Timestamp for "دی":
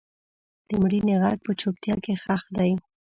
2.57-2.71